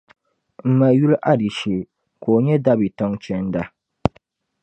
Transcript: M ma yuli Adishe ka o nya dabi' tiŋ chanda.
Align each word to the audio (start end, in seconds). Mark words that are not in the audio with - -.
M 0.63 0.67
ma 0.77 0.87
yuli 0.97 1.15
Adishe 1.31 1.75
ka 2.21 2.27
o 2.35 2.37
nya 2.45 2.55
dabi' 2.65 2.95
tiŋ 2.97 3.11
chanda. 3.23 3.61